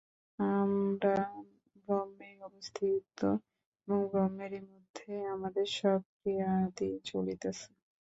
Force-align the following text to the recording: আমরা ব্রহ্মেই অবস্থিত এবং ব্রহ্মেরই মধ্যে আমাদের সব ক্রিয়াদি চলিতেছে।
আমরা 0.39 1.17
ব্রহ্মেই 1.79 2.35
অবস্থিত 2.41 3.19
এবং 3.81 3.99
ব্রহ্মেরই 4.11 4.61
মধ্যে 4.69 5.11
আমাদের 5.35 5.65
সব 5.79 5.99
ক্রিয়াদি 6.15 6.89
চলিতেছে। 7.09 7.69